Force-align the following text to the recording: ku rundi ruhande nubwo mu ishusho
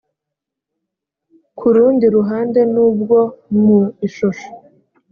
ku 1.57 1.67
rundi 1.75 2.05
ruhande 2.15 2.61
nubwo 2.73 3.19
mu 3.63 3.81
ishusho 4.07 4.47